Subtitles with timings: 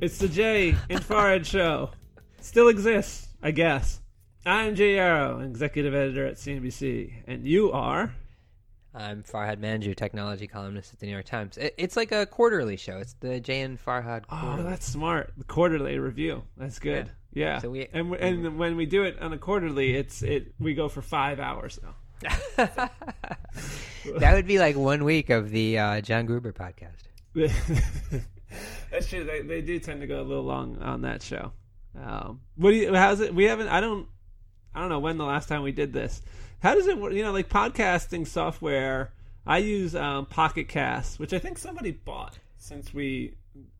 [0.00, 1.90] It's the Jay and Farhad Show.
[2.40, 4.00] Still exists, I guess.
[4.46, 8.14] I'm Jay Yarow, executive editor at CNBC, and you are.
[8.94, 11.58] I'm Farhad Manjoo, technology columnist at the New York Times.
[11.58, 12.96] It, it's like a quarterly show.
[12.96, 14.70] It's the Jay and Farhad Oh, quarterly.
[14.70, 15.34] that's smart.
[15.36, 16.44] The quarterly review.
[16.56, 17.10] That's good.
[17.34, 17.58] Yeah.
[17.58, 20.88] So we- and and when we do it on a quarterly, it's it we go
[20.88, 22.26] for five hours though.
[22.56, 27.02] that would be like one week of the uh, John Gruber podcast.
[28.90, 29.24] That's true.
[29.24, 31.52] They, they do tend to go a little long on that show.
[31.96, 32.94] Um, what do you?
[32.94, 33.34] How's it?
[33.34, 33.68] We haven't.
[33.68, 34.06] I don't.
[34.74, 36.22] I don't know when the last time we did this.
[36.60, 37.12] How does it work?
[37.12, 39.12] You know, like podcasting software.
[39.46, 43.34] I use um, Pocket Cast, which I think somebody bought since we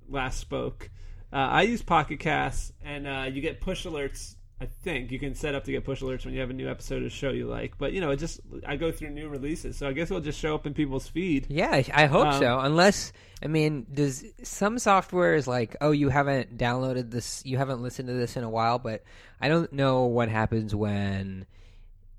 [0.09, 0.91] last spoke.
[1.33, 4.35] Uh, I use Pocket Cast, and uh, you get push alerts.
[4.61, 6.69] I think you can set up to get push alerts when you have a new
[6.69, 7.79] episode of show you like.
[7.79, 10.39] But you know, it just I go through new releases, so I guess it'll just
[10.41, 11.47] show up in people's feed.
[11.49, 12.59] Yeah, I, hope Um, so.
[12.59, 17.83] Unless, I mean, does some software is like, oh, you haven't downloaded this, you haven't
[17.83, 19.05] listened to this in a while, but
[19.41, 21.47] I don't know what happens when,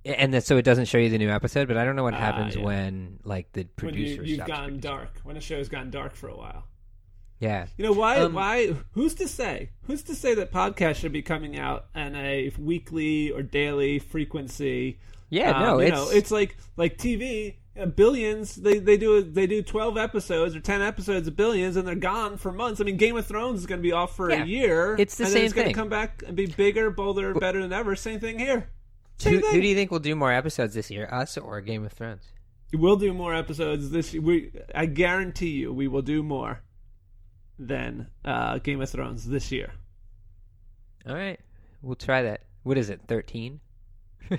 [0.05, 1.67] and that, so it doesn't show you the new episode.
[1.67, 2.63] But I don't know what Ah, happens yeah.
[2.63, 4.79] when like the When producer you, you've stops gone producing.
[4.79, 6.63] dark, when a show's gone dark for a while.
[7.39, 8.17] Yeah, You know why?
[8.17, 8.73] Um, why?
[8.91, 9.69] Who's to say?
[9.83, 14.99] Who's to say that podcasts should be coming out on a weekly or daily frequency?
[15.29, 17.55] yeah, Um, no, you it's, know, it's like like TV.
[17.79, 21.87] uh, Billions, they they do they do twelve episodes or ten episodes of Billions, and
[21.87, 22.81] they're gone for months.
[22.81, 24.43] I mean, Game of Thrones is going to be off for Yeah.
[24.43, 24.95] a year.
[24.99, 25.75] It's the and then same It's going to thing.
[25.75, 27.95] come back and be bigger, bolder, better than ever.
[27.95, 28.69] Same thing here.
[29.17, 29.51] Same who, thing.
[29.53, 32.23] who do you think will do more episodes this year, us or Game of Thrones?
[32.73, 34.13] We'll do more episodes this.
[34.13, 36.61] We I guarantee you, we will do more
[37.59, 39.71] than uh, Game of Thrones this year.
[41.07, 41.39] All right,
[41.81, 42.41] we'll try that.
[42.63, 43.01] What is it?
[43.07, 43.59] Thirteen?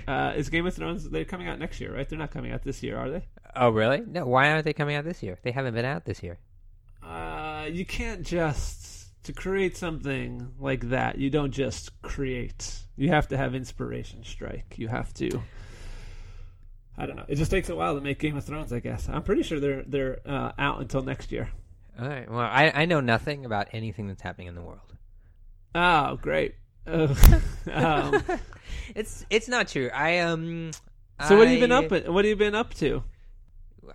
[0.07, 1.09] Uh, is Game of Thrones?
[1.09, 2.07] They're coming out next year, right?
[2.07, 3.25] They're not coming out this year, are they?
[3.57, 4.01] Oh, really?
[4.07, 4.25] No.
[4.25, 5.37] Why aren't they coming out this year?
[5.43, 6.37] They haven't been out this year.
[7.03, 8.91] Uh, you can't just
[9.23, 11.17] to create something like that.
[11.17, 12.79] You don't just create.
[12.95, 14.75] You have to have inspiration strike.
[14.77, 15.41] You have to.
[16.97, 17.25] I don't know.
[17.27, 18.71] It just takes a while to make Game of Thrones.
[18.73, 21.49] I guess I'm pretty sure they're they're uh, out until next year.
[21.99, 22.29] All right.
[22.29, 24.95] Well, I I know nothing about anything that's happening in the world.
[25.75, 26.55] Oh, great.
[27.71, 28.23] Um,
[28.95, 29.89] It's it's not true.
[29.93, 30.71] I um.
[31.27, 31.91] so what have you been I- up?
[31.91, 33.03] At, what have you been up to?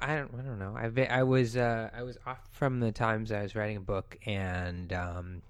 [0.00, 0.74] I don't I don't know.
[0.76, 3.80] I been, I was uh I was off from the times I was writing a
[3.80, 5.42] book and um.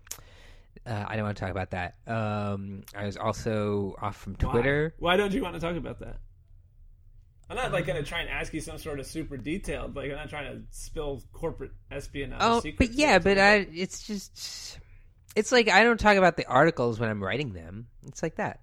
[0.87, 1.97] Uh, I don't want to talk about that.
[2.07, 4.53] Um, I was also off from Why?
[4.53, 4.95] Twitter.
[5.01, 6.19] Why don't you want to talk about that?
[7.49, 9.95] I'm not like going to try and ask you some sort of super detailed.
[9.95, 12.39] Like I'm not trying to spill corporate espionage.
[12.41, 13.39] Oh, secrets but yeah, but.
[13.39, 14.79] I it's just
[15.37, 17.87] it's like I don't talk about the articles when I'm writing them.
[18.07, 18.61] It's like that.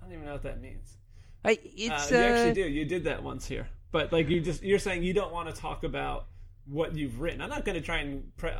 [0.00, 0.96] I don't even know what that means.
[1.44, 2.68] I it's uh, you uh, actually do.
[2.68, 5.58] You did that once here, but like you just you're saying you don't want to
[5.58, 6.26] talk about
[6.66, 7.40] what you've written.
[7.40, 8.36] I'm not going to try and.
[8.36, 8.50] Pre-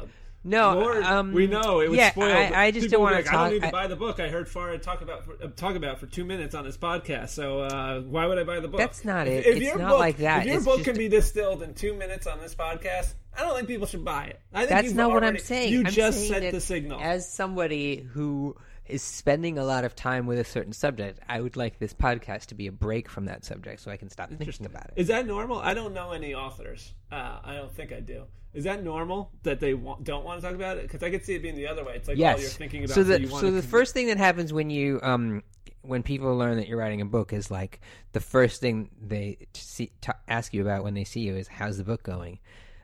[0.45, 0.75] no.
[0.79, 2.33] Lord, um, we know it would yeah, spoil.
[2.33, 3.45] I, I just don't want be to like, I talk.
[3.47, 4.21] don't need to I- buy the book.
[4.21, 7.31] I heard Farhad talk about for, uh, talk about for two minutes on this podcast.
[7.31, 8.79] So uh, why would I buy the book?
[8.79, 9.49] That's not If- it.
[9.49, 10.41] If, It's your not book, like that.
[10.41, 13.43] If your It's book just- can be distilled in two minutes on this podcast, I
[13.43, 14.41] don't think people should buy it.
[14.53, 15.73] I think That's not what I'm saying.
[15.73, 17.01] You I'm just saying that the signal.
[17.01, 18.57] As somebody who
[18.91, 22.47] is spending a lot of time with a certain subject, I would like this podcast
[22.47, 24.93] to be a break from that subject, so I can stop thinking about it.
[24.97, 25.59] Is that normal?
[25.59, 26.95] I don't know any authors.
[27.11, 28.25] Uh, I don't think I do.
[28.53, 30.83] Is that normal that they want, don't want to talk about it?
[30.83, 31.95] Because I could see it being the other way.
[31.95, 32.37] It's like, yes.
[32.39, 34.53] oh, you're thinking about so so the you so the conv- first thing that happens
[34.53, 35.43] when you um
[35.83, 37.81] when people learn that you're writing a book is like
[38.13, 41.79] the first thing they see, t- ask you about when they see you is how's
[41.79, 42.39] the book going,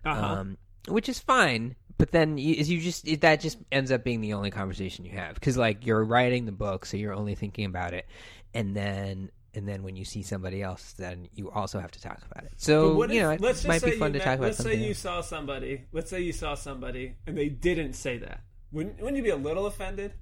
[0.05, 0.25] Uh-huh.
[0.25, 0.57] um,
[0.89, 1.75] which is fine.
[1.99, 5.05] But then you, is you just it, that just ends up being the only conversation
[5.07, 8.07] you have because like you're writing the book, so you're only thinking about it,
[8.55, 12.21] and then and then when you see somebody else, then you also have to talk
[12.31, 12.53] about it.
[12.59, 14.25] So what you if- know it let's just might be say fun you to met-
[14.27, 14.75] talk about Let's something.
[14.79, 14.99] say you else.
[14.99, 15.85] saw somebody.
[15.93, 18.43] Let's say you saw somebody and they didn't say that.
[18.73, 20.13] Wouldn't Wouldn't you be a little offended?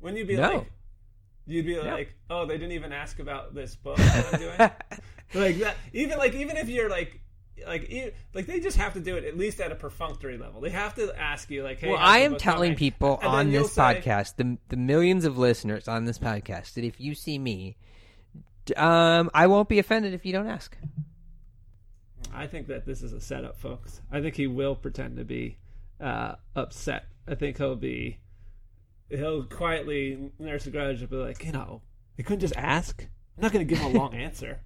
[0.00, 0.48] Wouldn't you be No.
[0.58, 0.70] like,
[1.46, 4.58] you'd be like, oh, they didn't even ask about this book that I'm doing,
[5.44, 5.76] like that.
[5.92, 7.20] Even like even if you're like.
[7.66, 10.60] Like, like they just have to do it at least at a perfunctory level.
[10.60, 13.50] They have to ask you, like, "Hey, well, I am telling going?" people And on
[13.50, 17.38] this say- podcast, the the millions of listeners on this podcast, that if you see
[17.38, 17.76] me,
[18.76, 20.76] um, I won't be offended if you don't ask.
[22.32, 24.00] I think that this is a setup, folks.
[24.12, 25.56] I think he will pretend to be
[26.00, 27.06] uh, upset.
[27.26, 28.18] I think he'll be
[29.08, 31.82] he'll quietly nurse a grudge and be like, you know,
[32.16, 33.06] they couldn't just ask.
[33.36, 34.60] I'm not going to give him a long answer.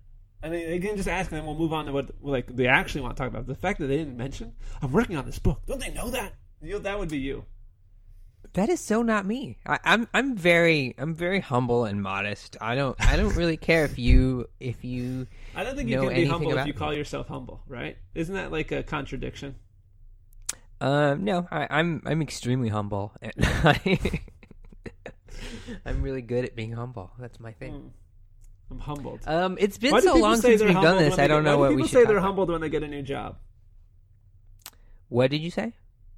[0.44, 3.00] I mean, again, just ask, and then we'll move on to what like they actually
[3.00, 3.46] want to talk about.
[3.46, 4.52] The fact that they didn't mention,
[4.82, 5.62] I'm working on this book.
[5.67, 6.35] Don't they know that?
[6.61, 7.46] You, that would be you.
[8.52, 9.58] That is so not me.
[9.67, 12.58] I, I'm I'm very I'm very humble and modest.
[12.61, 15.26] I don't I don't really care if you if you
[15.56, 17.96] I don't think you can be humble if you call yourself humble, right?
[18.14, 19.55] Isn't that like a contradiction?
[20.81, 23.12] Um, no, I, I'm I'm extremely humble.
[25.87, 27.12] I'm really good at being humble.
[27.19, 27.73] That's my thing.
[27.73, 27.91] Mm.
[28.70, 29.20] I'm humbled.
[29.26, 31.11] Um, it's been Why do so people long say since they're we've done humbled this.
[31.11, 31.93] when they I don't get- know why what do we people should.
[31.93, 32.26] say talk they're about.
[32.26, 33.37] humbled when they get a new job.
[35.08, 35.72] What did you say?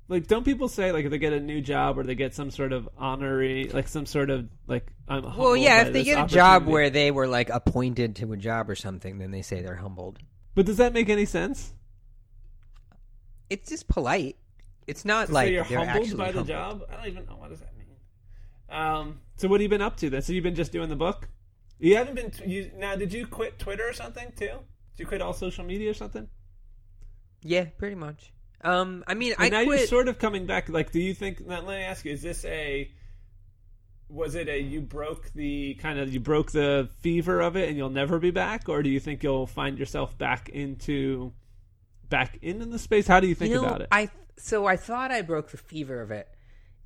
[0.08, 2.50] Like, don't people say like if they get a new job or they get some
[2.52, 5.98] sort of honorary, like some sort of like I'm humbled Well, yeah, by if they
[6.04, 6.72] this get a job opportunity.
[6.72, 10.19] where they were like appointed to a job or something, then they say they're humbled.
[10.54, 11.72] But does that make any sense?
[13.50, 14.37] It's just polite.
[14.87, 16.46] It's not like you're they're humbled actually by the humbled.
[16.46, 16.82] job?
[16.92, 17.87] I don't even know what does that mean.
[18.69, 20.22] Um, so what have you been up to then?
[20.22, 21.28] So you've been just doing the book?
[21.78, 22.31] You haven't been.
[22.31, 24.46] T- you, now, did you quit Twitter or something too?
[24.46, 26.28] Did you quit all social media or something?
[27.43, 28.32] Yeah, pretty much.
[28.62, 29.81] Um, I mean, And I now quit.
[29.81, 30.69] you're sort of coming back.
[30.69, 31.46] Like, do you think?
[31.46, 32.90] Now, let me ask you: Is this a?
[34.08, 37.76] Was it a you broke the kind of you broke the fever of it and
[37.76, 41.32] you'll never be back, or do you think you'll find yourself back into,
[42.08, 43.08] back into the space?
[43.08, 43.88] How do you think you know, about it?
[43.90, 44.08] I
[44.38, 46.28] so I thought I broke the fever of it,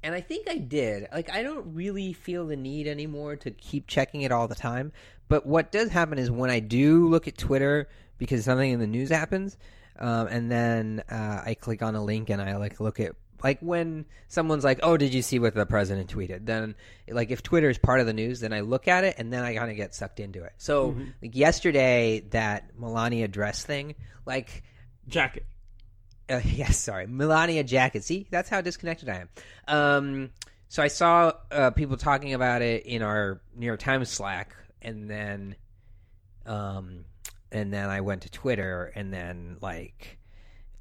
[0.02, 1.08] and I think I did.
[1.12, 4.92] Like I don't really feel the need anymore to keep checking it all the time.
[5.28, 7.88] But what does happen is when I do look at Twitter
[8.18, 9.56] because something in the news happens,
[9.98, 13.60] um, and then uh, I click on a link and I like look at like
[13.60, 16.74] when someone's like, "Oh, did you see what the president tweeted?" Then
[17.08, 19.44] like if Twitter is part of the news, then I look at it and then
[19.44, 20.52] I kind of get sucked into it.
[20.58, 23.94] So like yesterday, that Melania dress thing,
[24.26, 24.62] like
[25.08, 25.44] Jacket.
[26.30, 28.04] Uh, yes, sorry, Melania jacket.
[28.04, 29.28] See, that's how disconnected I am.
[29.68, 30.30] Um,
[30.68, 35.10] so I saw uh, people talking about it in our New York Times Slack, and
[35.10, 35.56] then,
[36.46, 37.04] um,
[37.50, 40.18] and then I went to Twitter, and then like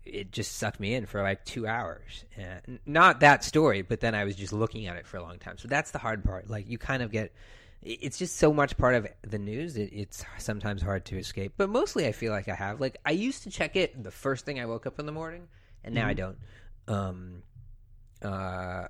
[0.06, 2.26] it just sucked me in for like two hours.
[2.38, 5.40] And not that story, but then I was just looking at it for a long
[5.40, 5.58] time.
[5.58, 6.50] So that's the hard part.
[6.50, 7.34] Like you kind of get.
[7.82, 9.78] It's just so much part of the news.
[9.78, 12.82] It, it's sometimes hard to escape, but mostly I feel like I have.
[12.82, 15.48] Like I used to check it the first thing I woke up in the morning,
[15.84, 16.38] and now I don't.
[16.88, 17.44] Um,
[18.22, 18.88] uh,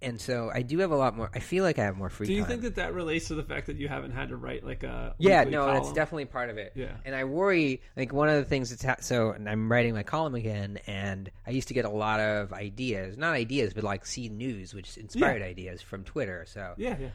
[0.00, 1.30] and so I do have a lot more.
[1.32, 2.48] I feel like I have more free Do you time.
[2.48, 5.14] think that that relates to the fact that you haven't had to write like a
[5.18, 6.72] yeah, no, that's definitely part of it.
[6.74, 6.96] Yeah.
[7.04, 7.80] and I worry.
[7.96, 11.30] Like one of the things that's ha- so, and I'm writing my column again, and
[11.46, 14.96] I used to get a lot of ideas, not ideas, but like see news, which
[14.98, 16.44] inspired ideas from Twitter.
[16.48, 17.08] So, Yeah, yeah.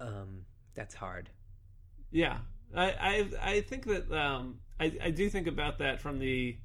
[0.00, 0.44] Um,
[0.74, 1.30] that's hard.
[2.10, 2.38] Yeah,
[2.74, 6.56] I I I think that um I I do think about that from the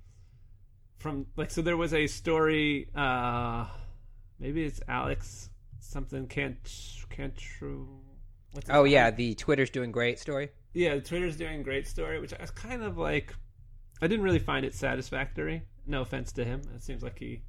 [0.97, 3.65] from like so there was a story uh
[4.39, 5.49] maybe it's Alex
[5.79, 6.57] something can't
[7.09, 7.87] can't true
[8.51, 8.91] what's Oh name?
[8.93, 10.49] yeah, the Twitter's doing great story.
[10.73, 13.33] yeah the Twitter's doing great story which I was kind of like
[14.01, 17.41] I didn't really find it satisfactory no offense to him it seems like he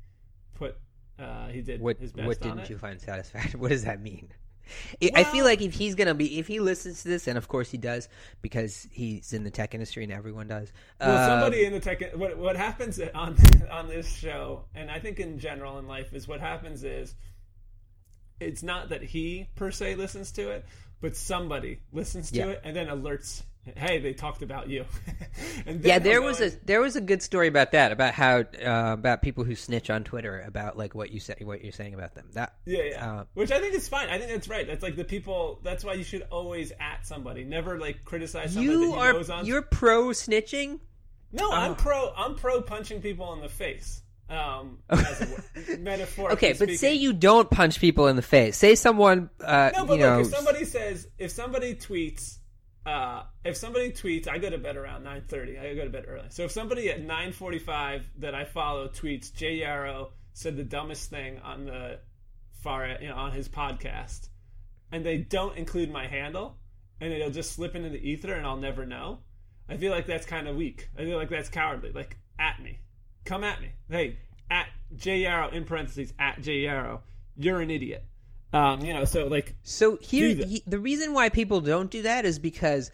[0.54, 0.76] put
[1.18, 3.60] uh he did What his best what didn't you find satisfactory?
[3.60, 4.28] What does that mean?
[5.02, 7.48] I I feel like if he's gonna be, if he listens to this, and of
[7.48, 8.08] course he does,
[8.42, 10.72] because he's in the tech industry and everyone does.
[11.00, 12.14] Well, somebody um, in the tech.
[12.14, 13.36] What what happens on
[13.70, 17.14] on this show, and I think in general in life, is what happens is
[18.40, 20.64] it's not that he per se listens to it,
[21.00, 22.46] but somebody listens to Yeah.
[22.48, 23.42] it and then alerts.
[23.76, 24.84] Hey, they talked about you.
[25.66, 28.92] and yeah, there was a there was a good story about that about how uh,
[28.92, 32.14] about people who snitch on Twitter about like what you say what you're saying about
[32.14, 32.26] them.
[32.34, 33.12] That Yeah, yeah.
[33.20, 34.08] uh, Which I think is fine.
[34.08, 34.66] I think that's right.
[34.66, 35.60] That's like the people.
[35.62, 37.44] That's why you should always at somebody.
[37.44, 39.46] Never like criticize somebody you are on.
[39.46, 40.80] you're pro snitching.
[41.32, 41.74] no, I'm Oh.
[41.74, 42.12] pro.
[42.16, 44.02] I'm pro punching people in the face.
[44.28, 45.22] Um, as
[45.68, 46.76] a, metaphorically Okay, but speaking.
[46.76, 48.56] say you don't punch people in the face.
[48.56, 52.38] Say someone uh, No, but you know if somebody says, if somebody tweets,
[52.86, 55.58] uh, if somebody tweets, I go to bed around nine thirty.
[55.58, 56.28] I go to bed early.
[56.30, 60.64] So if somebody at nine forty five that I follow tweets, Jay Yarow said the
[60.64, 61.98] dumbest thing on the
[62.62, 64.28] far, you know, on his podcast,
[64.92, 66.56] and they don't include my handle,
[67.00, 69.20] and it'll just slip into the ether, and I'll never know.
[69.68, 70.88] I feel like that's kind of weak.
[70.98, 71.92] I feel like that's cowardly.
[71.92, 72.80] Like at me,
[73.24, 73.72] come at me.
[73.88, 74.18] Hey,
[74.50, 77.00] at Jay Yarow in parentheses at Jay Yarow,
[77.36, 78.04] you're an idiot.
[78.52, 82.24] Um, you know, so like So here, he, the reason why people don't do that
[82.24, 82.90] is because,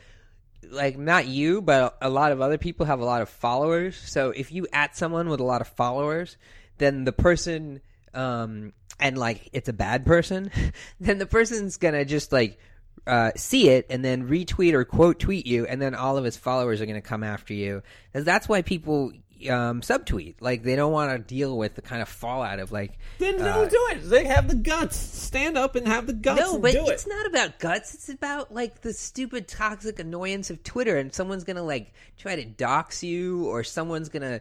[0.71, 3.97] like, not you, but a lot of other people have a lot of followers.
[3.97, 6.37] So if you at someone with a lot of followers,
[6.79, 7.81] then the person,
[8.13, 10.51] um, and like it's a bad person,
[11.01, 12.59] then the person's gonna just like
[13.07, 16.37] uh, see it and then retweet or quote tweet you, and then all of his
[16.37, 17.83] followers are gonna come after you.
[18.13, 19.13] 'Cause that's why people
[19.49, 20.37] um, subtweet.
[20.40, 23.45] Like they don't want to deal with the kind of fallout of like Then uh,
[23.45, 24.09] don't do it.
[24.09, 24.97] They have the guts.
[24.97, 26.40] Stand up and have the guts.
[26.40, 27.09] no, and but do it's it.
[27.09, 27.95] not about guts.
[27.95, 32.45] It's about like the stupid toxic annoyance of Twitter, and someone's gonna like try to
[32.45, 34.40] dox you, or someone's gonna,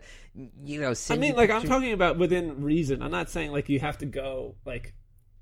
[0.64, 3.02] you know, I mean, you like I'm talking about within reason.
[3.02, 4.94] I'm not saying like you have to go like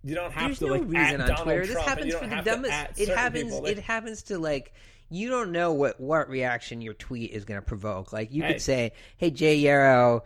[0.04, 1.66] you don't have There's to no like reason at on Donald Twitter.
[1.66, 3.00] This Trump and happens for the dumbest.
[3.00, 3.44] It happens.
[3.44, 3.64] people.
[3.64, 4.74] Like, it happens to like
[5.10, 8.12] you don't know what what reaction your tweet is gonna provoke.
[8.14, 8.54] Like you Hey.
[8.54, 10.22] could say, "Hey Jay Yarow,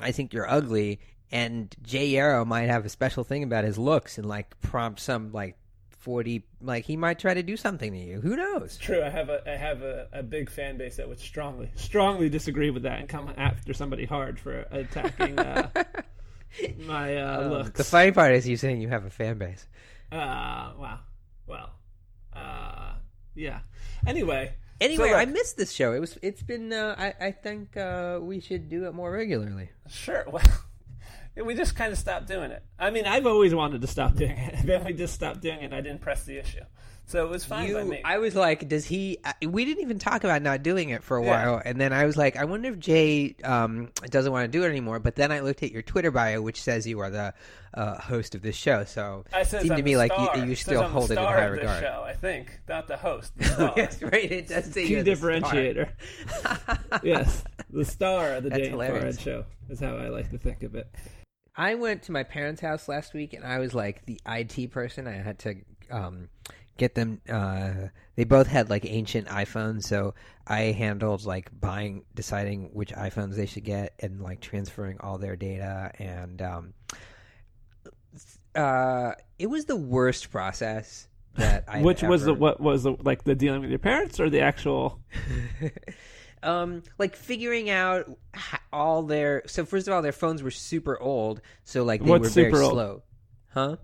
[0.00, 1.00] I think you're ugly,"
[1.30, 5.32] and Jay Yarow might have a special thing about his looks and like prompt some
[5.32, 5.56] like
[5.90, 8.20] forty like he might try to do something to you.
[8.20, 8.76] Who knows?
[8.76, 12.28] True, I have a I have a, a big fan base that would strongly strongly
[12.28, 15.68] disagree with that and come after somebody hard for attacking uh,
[16.86, 17.70] my uh, Um, looks.
[17.78, 19.66] the funny part is you saying you have a fan base.
[20.10, 20.98] Uh, wow.
[21.46, 21.70] Well,
[23.34, 23.60] yeah.
[24.06, 25.92] Anyway, Anyway, So, I missed this show.
[25.92, 29.70] It was it's been uh, I I think uh, we should do it more regularly.
[29.88, 30.24] sure.
[30.32, 32.62] Well, we just kind of stopped doing it.
[32.78, 34.54] I mean, I've always wanted to stop doing it.
[34.66, 35.64] then we just stopped doing it.
[35.64, 36.60] and I didn't press the issue,
[37.06, 38.00] so it was fine by You, me.
[38.04, 39.18] I was like, does he?
[39.46, 41.46] We didn't even talk about not doing it for a Yeah.
[41.46, 44.64] while, and then I was like, I wonder if Jay um, doesn't want to do
[44.64, 44.98] it anymore.
[44.98, 47.34] But then I looked at your Twitter bio, which says you are the
[47.74, 48.84] uh, host of this show.
[48.84, 51.44] So I it seemed I'm to me like you, you still hold it in high
[51.44, 51.82] of regard.
[51.82, 53.32] Show, I think, not the host.
[53.36, 53.72] The star.
[53.76, 54.32] yes, right.
[54.32, 55.30] It does say Key you're the star.
[55.30, 55.88] differentiator.
[57.02, 59.20] yes, the star of the That's Jay hilarious.
[59.20, 60.88] Show is how I like to think of it.
[61.54, 65.06] I went to my parents' house last week, and I was like the IT person.
[65.06, 65.56] I had to
[65.90, 66.28] um,
[66.76, 67.20] get them.
[67.28, 70.14] Uh, they both had like ancient iPhones, so
[70.46, 75.36] I handled like buying, deciding which iPhones they should get, and like transferring all their
[75.36, 75.92] data.
[75.98, 76.74] And um,
[78.54, 81.82] uh, it was the worst process that I.
[81.82, 85.00] Which was the what was the like the dealing with your parents or the actual?
[86.42, 88.10] um, like figuring out
[88.72, 89.42] all their.
[89.46, 92.50] So first of all, their phones were super old, so like they What's were very
[92.50, 92.72] super old?
[92.72, 93.02] slow.
[93.52, 93.76] Huh?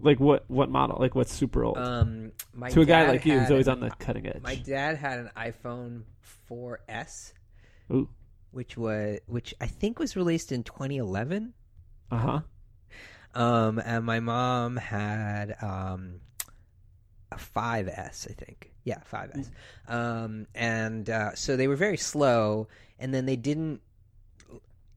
[0.00, 0.96] Like what what model?
[1.00, 1.78] Like what's super old?
[1.78, 4.42] Um, my to a guy like you who's always an- on the cutting edge.
[4.42, 6.02] My dad had an iPhone
[6.50, 7.32] 4S,
[7.92, 8.08] Ooh.
[8.50, 11.54] which was which I think was released in 2011.
[12.10, 12.40] Uh huh.
[13.34, 16.20] Um, and my mom had um
[17.32, 18.72] a 5S, I think.
[18.84, 19.50] Yeah, 5S.
[19.88, 23.80] Um, and uh, so they were very slow, and then they didn't.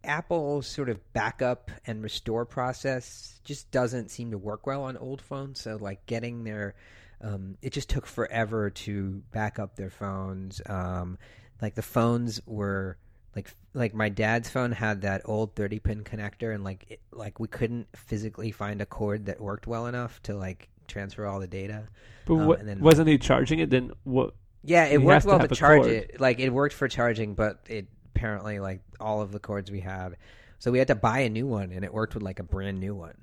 [0.08, 5.22] Apple's sort of backup and restore process just doesn't seem to work well on old
[5.22, 5.62] phones.
[5.62, 6.76] So, like, getting their.
[7.22, 10.62] Um, it just took forever to back up their phones.
[10.66, 11.18] Um,
[11.62, 12.98] like, the phones were.
[13.36, 17.40] Like, like my dad's phone had that old 30 pin connector, and like, it, like
[17.40, 21.46] we couldn't physically find a cord that worked well enough to like transfer all the
[21.46, 21.84] data.
[22.26, 23.70] But Um, what, and then- wasn't he charging it?
[23.70, 24.34] Then what?
[24.64, 25.92] Yeah, it worked have to well to charge cord.
[25.92, 26.20] it.
[26.20, 27.86] Like it worked for charging, but it
[28.18, 30.18] apparently like all of the cords we had,
[30.60, 32.80] so we had to buy a new one, and it worked with like a brand
[32.80, 33.16] new one.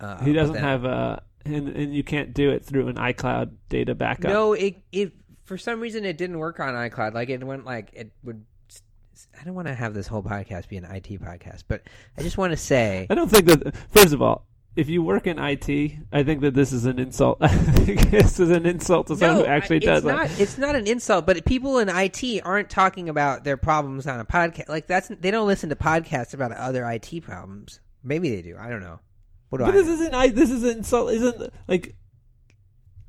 [0.00, 3.52] Uh, He doesn't then- have a, and and you can't do it through an iCloud
[3.68, 4.30] data backup.
[4.30, 5.12] No, it it
[5.44, 7.14] for some reason it didn't work on iCloud.
[7.14, 8.44] Like it went like it would.
[9.38, 11.82] I don't want to have this whole podcast be an IT podcast, but
[12.16, 13.76] I just want to say I don't think that.
[13.90, 14.46] First of all,
[14.80, 17.38] if you work in IT, I think that this is an insult.
[18.10, 20.16] This is an insult to someone who actually does it's that.
[20.30, 20.40] not.
[20.40, 24.24] It's not an insult, but people in IT aren't talking about their problems on a
[24.24, 24.68] podcast.
[24.68, 27.80] Like that's they don't listen to podcasts about other IT problems.
[28.02, 28.56] Maybe they do.
[28.58, 29.00] I don't know.
[29.50, 29.76] What do But I?
[29.78, 29.92] this know?
[29.94, 30.14] isn't.
[30.14, 31.12] I this is an insult.
[31.12, 31.94] Isn't like.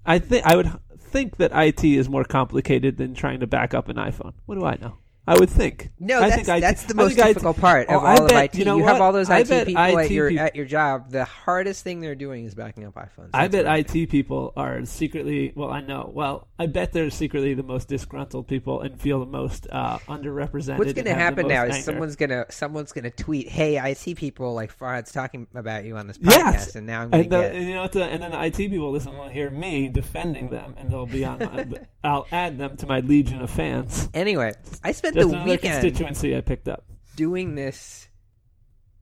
[0.06, 3.88] I think I would think that IT is more complicated than trying to back up
[3.90, 4.34] an iPhone.
[4.46, 4.98] What do I know?
[5.28, 5.92] I would think.
[6.00, 8.04] No, I that's, think IT that's the I most think IT difficult part Oh, of
[8.04, 8.56] I all bet- of IT.
[8.60, 11.12] you know you have all those I IT people at your at your job.
[11.12, 13.30] The hardest thing they're doing is backing up iPhones.
[13.34, 15.54] I bet I IT people are secretly.
[15.56, 16.10] Well, I know.
[16.14, 20.80] Well, I bet they're secretly the most disgruntled people and feel the most uh, underrepresented.
[20.80, 24.54] What's going to happen now most is someone's gonna someone's gonna tweet, "Hey, IT people
[24.56, 26.76] like Farhad's talking about you on this podcast," Yes.
[26.76, 27.56] and now I'm gonna get.
[27.56, 27.88] and you know?
[27.88, 31.24] The, and then the IT people listen will hear me defending them, and they'll be
[31.26, 31.40] on.
[31.40, 31.66] My,
[32.04, 34.10] I'll add them to my legion of fans.
[34.16, 36.84] Anyway, I spent Just the another weekend constituency I picked up.
[37.16, 38.08] doing this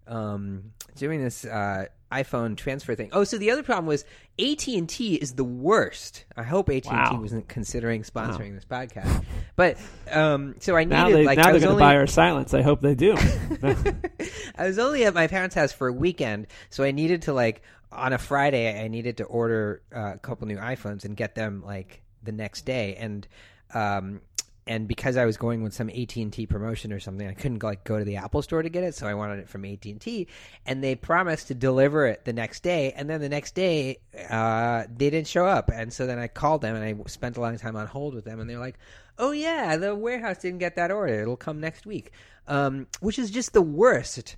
[0.07, 3.09] um doing this uh iPhone transfer thing.
[3.13, 4.03] Oh, so the other problem was
[4.39, 6.25] AT&T is the worst.
[6.35, 7.19] I hope AT&T Wow.
[7.21, 9.23] wasn't considering sponsoring this podcast.
[9.55, 9.77] But
[10.11, 11.95] um so I needed Now they like now I they're was going only to buy
[11.97, 12.55] our silence.
[12.55, 13.15] I hope they do.
[14.55, 17.61] I was only at my parents' house for a weekend, so I needed to like
[17.91, 21.61] on a Friday I needed to order uh, a couple new iPhones and get them
[21.63, 23.27] like the next day and
[23.73, 24.21] um
[24.69, 27.63] and because I was going with some AT and T promotion or something, I couldn't
[27.63, 29.83] like go to the Apple store to get it, so I wanted it from AT
[29.85, 30.27] and T,
[30.63, 33.97] and they promised to deliver it the next day, and then the next day
[34.29, 37.41] uh, they didn't show up, and so then I called them and I spent a
[37.41, 38.77] long time on hold with them, and they're like,
[39.17, 42.11] "Oh yeah, the warehouse didn't get that order; it'll come next week,"
[42.47, 44.35] um, which is just the worst.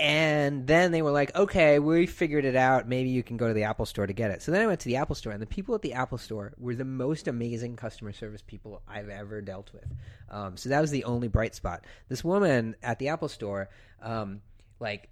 [0.00, 2.88] And then they were like, okay, we figured it out.
[2.88, 4.42] Maybe you can go to the Apple store to get it.
[4.42, 6.52] So then I went to the Apple store, and the people at the Apple store
[6.58, 9.86] were the most amazing customer service people I've ever dealt with.
[10.30, 11.84] Um, so that was the only bright spot.
[12.08, 13.68] This woman at the Apple store,
[14.02, 14.40] um,
[14.80, 15.10] like,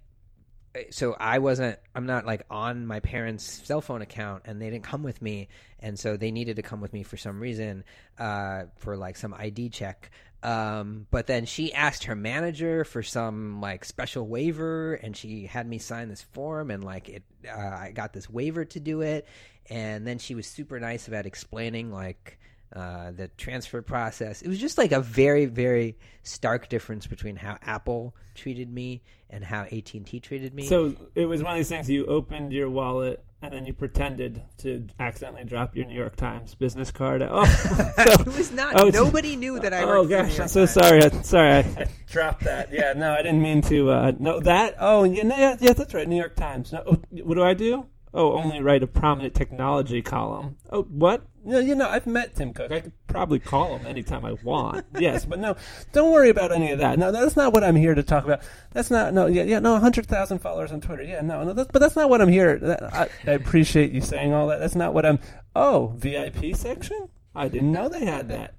[0.89, 4.83] so I wasn't I'm not like on my parents' cell phone account and they didn't
[4.83, 5.49] come with me
[5.79, 7.83] and so they needed to come with me for some reason
[8.17, 10.09] uh, for like some ID check
[10.43, 15.65] um, but then she asked her manager for some like special waiver and she had
[15.65, 19.25] me sign this form and like it uh, I got this waiver to do it.
[19.69, 22.37] And then she was super nice about explaining like
[22.75, 24.41] uh, the transfer process.
[24.41, 29.43] It was just like a very, very stark difference between how Apple treated me and
[29.43, 30.65] how AT and T treated me.
[30.67, 31.89] So it was one of these things.
[31.89, 36.55] You opened your wallet and then you pretended to accidentally drop your New York Times
[36.55, 37.21] business card.
[37.21, 37.45] Oh,
[37.97, 38.79] so, it was not.
[38.79, 39.83] Oh, nobody knew that I.
[39.83, 40.71] oh worked for gosh, I'm so Times.
[40.71, 41.03] sorry.
[41.03, 42.71] I, sorry, I, I dropped that.
[42.71, 43.91] Yeah, no, I didn't mean to.
[43.91, 44.77] Uh, no, that.
[44.79, 46.07] Oh, yeah, yeah, yeah, that's right.
[46.07, 46.71] New York Times.
[46.71, 47.85] No, what do I do?
[48.15, 50.57] Oh, only write a prominent technology column.
[50.69, 51.23] Oh, what?
[51.43, 52.71] No, you know, I've met Tim Cook.
[52.71, 54.85] I could probably call him anytime I want.
[54.99, 55.55] yes, but no,
[55.93, 56.99] don't worry about any of that.
[56.99, 58.41] No, that's not what I'm here to talk about.
[58.71, 59.13] That's not.
[59.13, 61.03] No, yeah, yeah, no, hundred thousand followers on Twitter.
[61.03, 62.59] Yeah, no, no, that's, but that's not what I'm here.
[62.59, 64.59] That, I, I appreciate you saying all that.
[64.59, 65.19] That's not what I'm.
[65.55, 67.09] Oh, VIP section.
[67.35, 68.53] I didn't know they had that.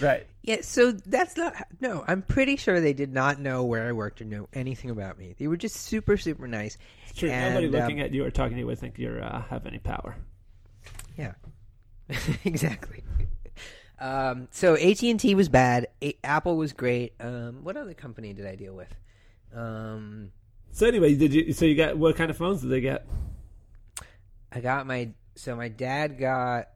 [0.00, 0.26] Right.
[0.42, 1.54] Yeah, so that's not.
[1.80, 5.18] No, I'm pretty sure they did not know where I worked or know anything about
[5.18, 5.34] me.
[5.38, 6.76] They were just super, super nice.
[7.16, 7.30] True.
[7.30, 9.66] And, Nobody looking um, at you or talking to you would think you uh, have
[9.66, 10.16] any power.
[11.16, 11.32] Yeah,
[12.44, 13.04] exactly.
[14.00, 15.86] Um, so AT and T was bad.
[16.02, 17.14] A- Apple was great.
[17.20, 18.92] Um, what other company did I deal with?
[19.54, 20.32] Um,
[20.72, 21.52] So anyway, did you?
[21.52, 23.06] So you got what kind of phones did they get?
[24.50, 25.10] I got my.
[25.36, 26.68] So my dad got.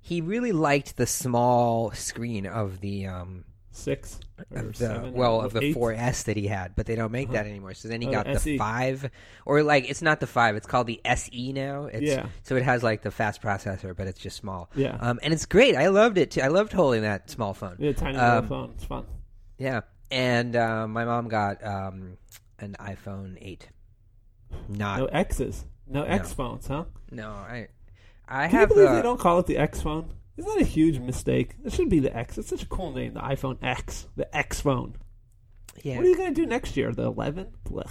[0.00, 3.44] He really liked the small screen of the um
[3.78, 4.18] Six
[4.50, 5.76] or the well of the eight?
[5.76, 7.74] 4S that he had, but they don't make that anymore.
[7.74, 9.10] So then he Oh, got the the five,
[9.46, 11.84] or like it's not the five; it's called the SE now.
[11.84, 12.26] It's, Yeah.
[12.42, 14.68] So it has like the fast processor, but it's just small.
[14.74, 14.96] Yeah.
[15.00, 15.76] Um, and it's great.
[15.76, 16.40] I loved it too.
[16.40, 17.76] I loved holding that small phone.
[17.78, 18.70] Yeah, tiny little Um, phone.
[18.74, 19.06] It's fun.
[19.58, 19.82] Yeah.
[20.10, 22.16] And uh, my mom got um,
[22.58, 23.68] an iPhone eight.
[24.68, 25.64] Not No X's.
[25.86, 26.84] No X phones, huh?
[27.10, 27.30] no.
[27.30, 27.68] I
[28.26, 30.12] I Can you have believe uh, they don't call it the X phone?
[30.38, 31.56] Isn't that a huge mistake?
[31.64, 32.38] It should be the X.
[32.38, 34.96] It's such a cool name, the iPhone X, the X phone.
[35.82, 35.96] yeah.
[35.96, 36.92] What are you going to do next year?
[36.92, 37.48] The 11?
[37.64, 37.90] Blech.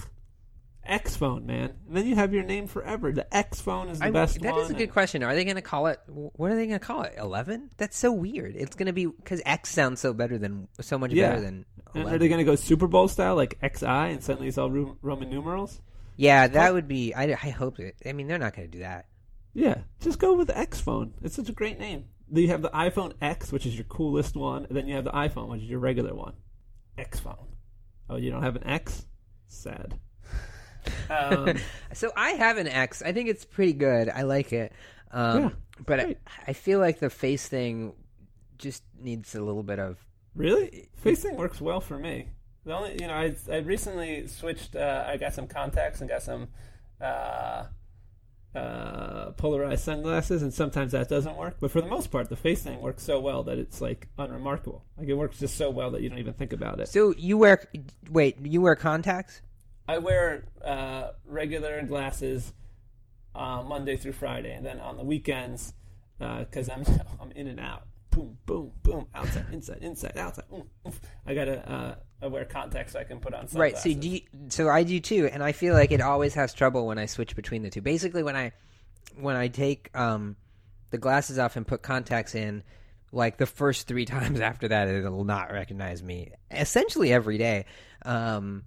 [0.85, 1.73] X phone, man.
[1.87, 3.11] And then you have your name forever.
[3.11, 4.61] The X phone is the I- best that one.
[4.61, 5.21] is a good question.
[5.21, 5.99] Are they going to call it?
[6.07, 7.15] What are they going to call it?
[7.17, 7.69] Eleven?
[7.75, 8.55] That's so weird.
[8.55, 11.31] It's going to be because X sounds so better than so much Yeah.
[11.31, 14.47] better than And are they going to go Super Bowl style, like XI, and suddenly
[14.47, 15.81] it's all Roman numerals?
[16.15, 17.13] yeah, that would be.
[17.13, 17.95] I, I hope it.
[18.05, 19.07] I mean, they're not going to do that.
[19.53, 21.13] Yeah, just go with X phone.
[21.21, 22.05] It's such a great name.
[22.29, 25.05] Then you have the iPhone X, which is your coolest one, and then you have
[25.05, 26.33] the iPhone, which is your regular one.
[26.97, 27.47] X phone.
[28.09, 29.05] Oh, you don't have an X?
[29.47, 29.99] Sad.
[31.09, 31.55] Um,
[31.93, 33.01] So I have an X.
[33.01, 34.09] I think it's pretty good.
[34.09, 34.73] I like it.
[35.11, 35.49] Um, Yeah,
[35.85, 36.15] but I.
[36.47, 37.93] I feel like the face thing
[38.57, 39.97] just needs a little bit of.
[40.35, 40.89] really?
[40.95, 42.27] face thing works well for me.
[42.65, 44.75] The only, you know, I I recently switched.
[44.75, 46.49] Uh, I got some contacts and got some
[46.99, 47.65] uh,
[48.57, 51.57] uh, polarized sunglasses, and sometimes that doesn't work.
[51.59, 54.83] But for the most part, the face thing works so well that it's like unremarkable.
[54.97, 56.89] Like it works just so well that you don't even think about it.
[56.89, 57.63] So you wear?
[58.09, 59.41] Wait, you wear contacts?
[59.87, 62.51] I wear uh, regular glasses
[63.35, 65.73] uh, Monday through Friday, and then on the weekends,
[66.19, 66.83] because I'm
[67.21, 70.45] I'm in and out, boom, boom, boom, outside, inside, inside, outside.
[70.53, 70.99] oof, oof.
[71.25, 73.75] I gotta wear contacts I can put on sunglasses.
[73.75, 73.77] Right.
[73.77, 76.87] So do you, so I do too, and I feel like it always has trouble
[76.87, 77.81] when I switch between the two.
[77.81, 78.53] Basically, when I
[79.19, 80.35] when I take um,
[80.89, 82.63] the glasses off and put contacts in,
[83.11, 86.31] like the first three times after that, it'll not recognize me.
[86.49, 87.65] Essentially every day.
[88.03, 88.63] Um,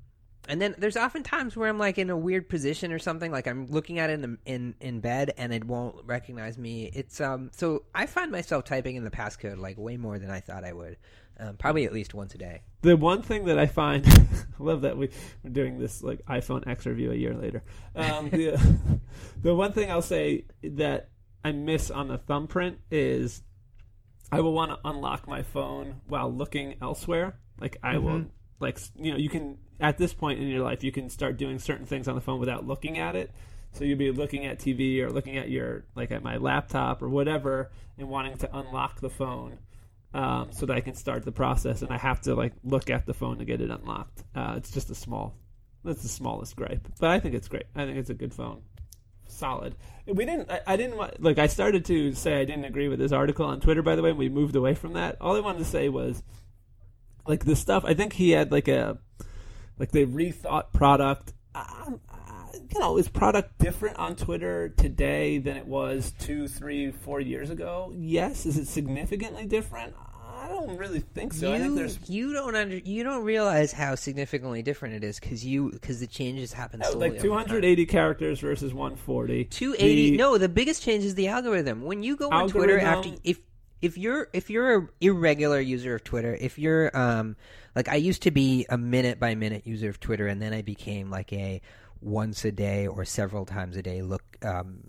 [0.49, 3.47] and then there's often times where I'm like in a weird position or something, like
[3.47, 6.91] I'm looking at it in in, in bed and it won't recognize me.
[6.93, 10.41] It's um so I find myself typing in the passcode like way more than I
[10.41, 10.97] thought I would,
[11.41, 12.63] um, probably at least once a day.
[12.83, 15.11] the one thing that I find, I love that we,
[15.43, 17.63] we're doing this like iPhone X review a year later.
[17.97, 19.01] Um, the,
[19.43, 21.11] the one thing I'll say that
[21.45, 23.43] I miss on the thumbprint is
[24.31, 27.39] I will want to unlock my phone while looking elsewhere.
[27.61, 28.27] Like I will,
[28.61, 31.59] like you know, you can at this point in your life, you can start doing
[31.59, 33.33] certain things on the phone without looking at it.
[33.73, 37.09] So you'll be looking at TV or looking at your like at my laptop or
[37.09, 39.59] whatever, and wanting to unlock the phone
[40.13, 43.07] um, so that I can start the process, and I have to like look at
[43.07, 44.25] the phone to get it unlocked.
[44.35, 45.37] Uh, it's just a small,
[45.85, 47.67] that's the smallest gripe, but I think it's great.
[47.75, 48.63] I think it's a good phone,
[49.27, 49.77] solid.
[50.07, 51.39] We didn't, I, I didn't wa- look.
[51.39, 53.83] I started to say I didn't agree with this article on Twitter.
[53.83, 55.17] By the way, and we moved away from that.
[55.21, 56.23] All I wanted to say was,
[57.27, 57.85] like the stuff.
[57.85, 58.99] I think he had like a,
[59.79, 61.33] like they rethought product.
[62.73, 67.51] You know, is product different on Twitter today than it was two, three, four years
[67.51, 67.93] ago?
[67.97, 68.47] Yes.
[68.47, 69.95] Is it significantly different?
[70.43, 71.53] I don't really think so.
[71.53, 75.21] I think You, there's you don't under you don't realize how significantly different it is
[75.21, 77.11] because you because the changes happen no, slowly.
[77.11, 79.45] like 280 characters versus 140.
[79.45, 83.11] 280 The- no the biggest change is the algorithm when you go on twitter after
[83.23, 83.39] if
[83.83, 87.37] if you're if you're a irregular user of twitter if you're um
[87.77, 90.63] like i used to be a minute by minute user of twitter and then i
[90.63, 91.61] became like a
[92.01, 94.81] once a day or several times a day look um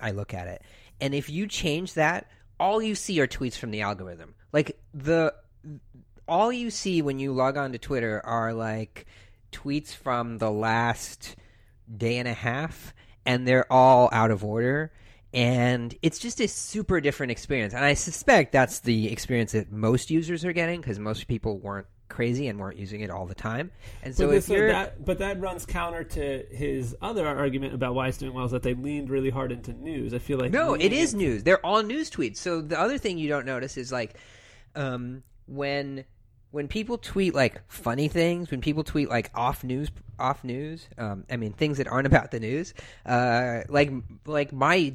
[0.00, 0.62] i look at it.
[1.00, 2.26] And if you change that
[2.60, 4.34] all you see are tweets from the algorithm.
[4.52, 5.34] Like the
[6.26, 9.06] all you see when you log on to twitter are like
[9.52, 11.36] tweets from the last
[11.94, 12.94] day and a half
[13.24, 14.92] and they're all out of order.
[15.34, 17.74] And it's just a super different experience.
[17.74, 21.86] And i suspect that's the experience that most users are getting because most people weren't
[22.08, 23.70] crazy and weren't using it all the time
[24.02, 27.94] and so but, if you're that, but that runs counter to his other argument about
[27.94, 30.14] why it's doing well is that they leaned really hard into news.
[30.14, 31.42] I feel like No, it is news.
[31.42, 32.36] They're all news tweets.
[32.38, 34.16] So the other thing you don't notice is like
[34.74, 36.04] um, when
[36.50, 40.88] when people tweet like funny things, when people tweet like off news, off news.
[40.96, 42.74] Um, I mean things that aren't about the news.
[43.04, 43.90] Uh, like
[44.26, 44.94] like my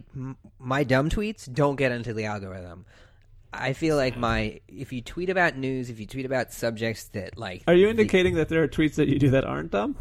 [0.60, 2.86] my dumb tweets don't get into the algorithm.
[3.54, 7.38] I feel like my if you tweet about news, if you tweet about subjects that
[7.38, 9.96] like Are you the- indicating that there are tweets that you do that aren't dumb?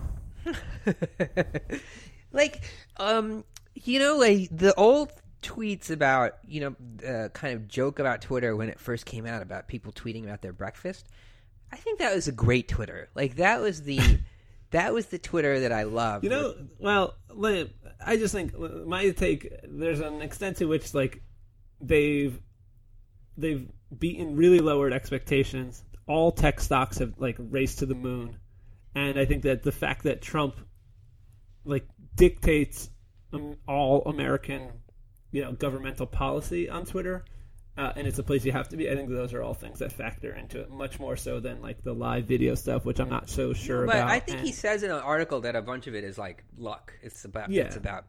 [2.32, 2.62] like
[2.96, 5.12] um you know like the old
[5.42, 9.42] tweets about you know uh, kind of joke about twitter when it first came out
[9.42, 11.06] about people tweeting about their breakfast
[11.72, 14.00] i think that was a great twitter like that was the
[14.70, 17.70] that was the twitter that i loved You know, well, Liam,
[18.04, 19.52] I just think my take.
[19.64, 21.22] There's an extent to which like
[21.80, 22.40] they've
[23.36, 25.82] they've beaten really lowered expectations.
[26.06, 28.36] All tech stocks have like raced to the moon,
[28.94, 30.56] and I think that the fact that Trump
[31.64, 32.90] like dictates
[33.32, 34.68] um, all American,
[35.30, 37.24] you know, governmental policy on Twitter.
[37.74, 38.90] Uh, and it's a place you have to be.
[38.90, 41.82] I think those are all things that factor into it much more so than like
[41.82, 44.10] the live video stuff, which I'm not so sure but about.
[44.10, 46.44] i think And- he says in an article that a bunch of it is like
[46.58, 47.62] luck it's about Yeah.
[47.62, 48.04] it's about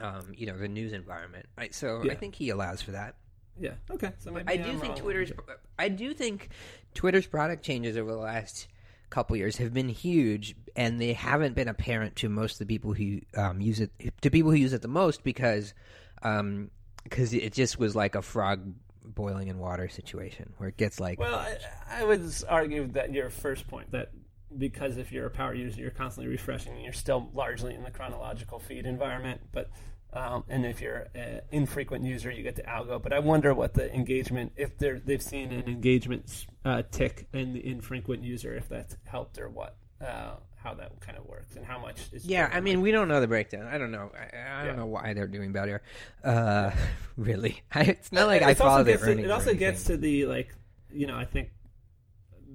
[0.00, 3.16] um, you know the news environment I, so i think he allows for that
[3.58, 4.12] yeah, okay.
[4.18, 5.02] So maybe I do I'm think wrong.
[5.02, 5.32] Twitter's.
[5.78, 6.50] I do think
[6.94, 8.68] Twitter's product changes over the last
[9.10, 12.94] couple years have been huge, and they haven't been apparent to most of the people
[12.94, 13.90] who um, use it.
[14.22, 15.74] To people who use it the most, because
[16.22, 16.70] um,
[17.04, 18.72] because it just was like a frog
[19.04, 21.58] boiling in water situation where it gets like Well, I,
[21.90, 24.12] I would argue that your first point that
[24.56, 27.90] because if you're a power user, you're constantly refreshing, and you're still largely in the
[27.90, 29.40] chronological feed environment.
[29.52, 29.70] But
[30.12, 33.02] um, and if you're an infrequent user, you get the algo.
[33.02, 37.52] But I wonder what the engagement, if they're they've seen an engagement uh, tick in
[37.54, 41.64] the infrequent user, if that's helped or what, uh, how that kind of works, and
[41.64, 43.66] how much is Yeah, I mean, we don't know the breakdown.
[43.66, 44.10] I don't know.
[44.14, 44.76] I, I don't Yeah.
[44.80, 45.82] know why they're doing better.
[46.22, 46.70] Uh,
[47.16, 49.24] really, it's not like It I follow their to- earnings.
[49.24, 50.54] It also gets to the like,
[50.92, 51.50] you know, I think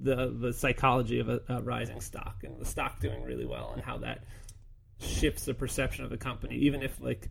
[0.04, 3.82] the the psychology of a, a rising stock and the stock doing really well and
[3.84, 4.24] how that
[5.00, 7.30] shifts the perception of the company, even if like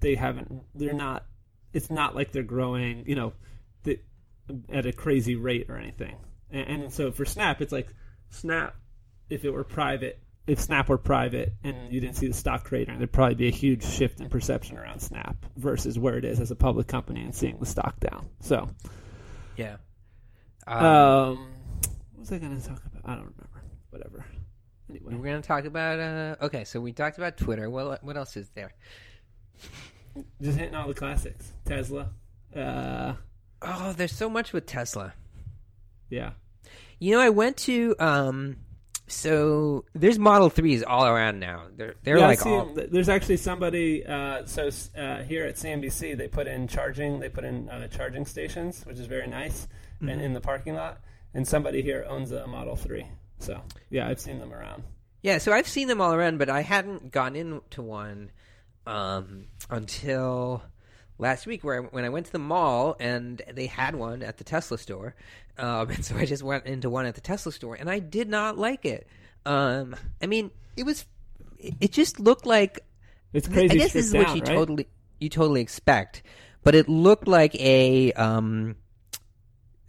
[0.00, 1.24] they haven't, they're not.
[1.72, 3.32] It's not like they're growing, you know,
[3.82, 4.00] the,
[4.70, 6.16] at a crazy rate or anything.
[6.50, 7.88] And, and so for Snap, it's like
[8.30, 8.74] Snap.
[9.28, 12.96] If it were private, if Snap were private and you didn't see the stock cratering,
[12.96, 16.50] there'd probably be a huge shift in perception around Snap versus where it is as
[16.50, 18.26] a public company and seeing the stock down.
[18.40, 18.70] So,
[19.56, 19.76] yeah.
[20.66, 21.48] um, Um,
[22.14, 23.02] what was I going to talk about?
[23.04, 23.62] I don't remember.
[23.90, 24.24] Whatever.
[24.90, 26.00] Anyway, we're gonna talk about.
[26.00, 27.68] Uh, okay, so we talked about Twitter.
[27.68, 28.72] What what else is there?
[30.42, 31.52] Just hitting all the classics.
[31.64, 32.10] Tesla.
[32.54, 33.14] Uh,
[33.60, 35.14] Oh, there's so much with Tesla.
[36.10, 36.30] yeah.
[37.00, 38.56] You know, I went to um
[39.08, 41.64] so there's Model 3s all around now.
[41.76, 42.72] They're they're yeah, like all.
[42.74, 44.04] There's actually somebody.
[44.06, 47.18] Uh, so uh, here at CNBC, they put in charging.
[47.18, 49.66] They put in uh, charging stations, which is very nice,
[49.96, 50.08] Mm-hmm.
[50.10, 51.00] and in the parking lot.
[51.34, 53.06] And somebody here owns a Model Three.
[53.40, 54.82] So yeah, I've seen them around.
[55.22, 58.30] Yeah, so I've seen them all around, but I hadn't gone into one
[58.88, 60.62] um until
[61.18, 64.38] last week where I, when I went to the mall and they had one at
[64.38, 65.14] the Tesla store.
[65.58, 68.28] Um and so I just went into one at the Tesla store and I did
[68.28, 69.06] not like it.
[69.44, 71.04] Um I mean, it was
[71.58, 72.80] it just looked like
[73.32, 73.74] It's crazy.
[73.76, 74.54] I guess this is what you right?
[74.56, 74.88] totally
[75.20, 76.22] you totally expect,
[76.62, 78.76] but it looked like a um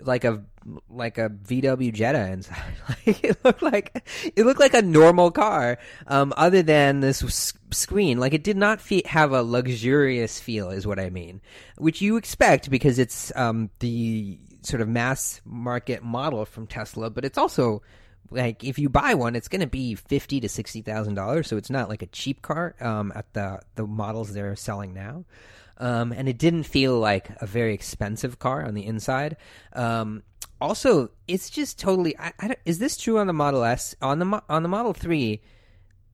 [0.02, 0.44] like a
[0.90, 2.76] like a VW Jetta inside.
[2.90, 4.04] like it looked like
[4.36, 8.20] it looked like a normal car, um, other than this screen.
[8.20, 11.42] Like it did not fe- have a luxurious feel, is what I mean,
[11.78, 17.26] which you expect because it's um, the sort of mass market model from Tesla, but
[17.26, 17.82] it's also
[18.32, 21.48] like if you buy one, it's going to be fifty to sixty thousand dollars.
[21.48, 25.26] So it's not like a cheap car um, at the the models they're selling now.
[25.80, 29.38] Um, and it didn't feel like a very expensive car on the inside.
[29.74, 30.24] Um,
[30.62, 32.18] also it's just totally.
[32.18, 33.96] I, I is this true on the Model S?
[34.02, 35.42] On the on the Model Three,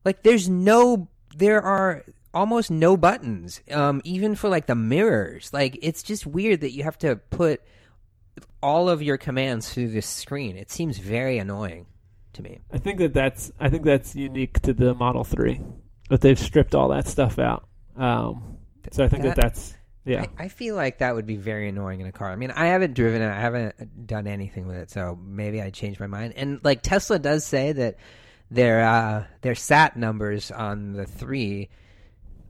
[0.04, 5.52] like there's no, there are almost no buttons, um, even for like the mirrors.
[5.52, 7.60] Like it's just weird that you have to put
[8.62, 10.56] all of your commands through this screen.
[10.56, 11.86] It seems very annoying
[12.34, 12.60] to me.
[12.72, 15.60] I think that that's I think that's unique to the Model Three,
[16.10, 17.66] that they've stripped all that stuff out.
[17.96, 18.58] Um,
[18.92, 20.26] so I think that, That- that's yeah.
[20.38, 22.30] I, I feel like that would be very annoying in a car.
[22.30, 25.70] I mean, I haven't driven it, I haven't done anything with it, so maybe I
[25.70, 26.34] changed my mind.
[26.36, 27.96] And like Tesla does say that
[28.50, 31.70] their uh, their sat numbers on the three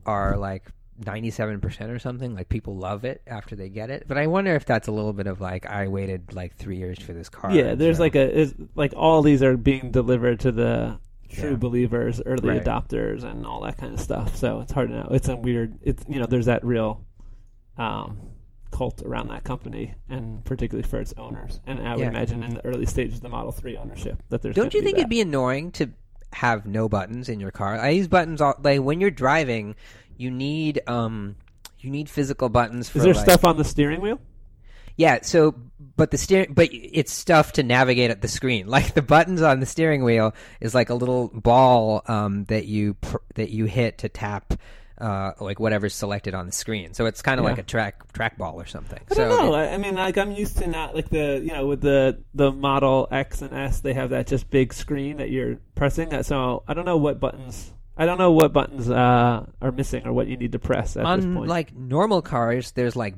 [0.04, 0.64] are like
[1.04, 2.34] ninety seven percent or something.
[2.34, 4.04] Like people love it after they get it.
[4.06, 6.98] But I wonder if that's a little bit of like I waited like three years
[6.98, 7.50] for this car.
[7.52, 11.50] yeah, there's so- like a is like all these are being delivered to the true
[11.50, 11.56] Yeah.
[11.56, 12.64] believers, early Right.
[12.64, 14.36] adopters, and all that kind of stuff.
[14.36, 15.08] So it's hard to know.
[15.10, 15.78] It's a weird.
[15.82, 17.04] It's you know there's that real
[17.78, 18.18] um,
[18.70, 21.60] cult around that company, and particularly for its owners.
[21.66, 22.08] And I would Yeah.
[22.10, 24.54] imagine in the early stages of the Model Three ownership that there's.
[24.56, 25.00] Don't you think that.
[25.02, 25.90] it'd be annoying to
[26.32, 27.78] have no buttons in your car?
[27.78, 29.74] I use buttons all like when you're driving.
[30.16, 31.36] You need um
[31.78, 34.18] you need physical buttons for Is there like, stuff on the steering wheel?
[34.96, 35.54] Yeah, so
[35.96, 38.66] but the steering but it's stuff to navigate at the screen.
[38.76, 42.94] Like the buttons on the steering wheel is like a little ball um, that you
[42.94, 44.54] pr- that you hit to tap
[44.98, 46.94] uh, like whatever's selected on the screen.
[46.94, 47.50] So it's kind of Yeah.
[47.50, 48.98] like a track trackball or something.
[49.10, 49.58] I so don't know.
[49.58, 52.50] it- I mean, like I'm used to not like the you know with the the
[52.50, 56.08] Model X and S, they have that just big screen that you're pressing.
[56.08, 57.72] That so I don't know what buttons.
[57.98, 61.00] I don't know what buttons uh, are missing or what you need to press at
[61.00, 61.48] this on point.
[61.48, 63.14] like normal cars, there's like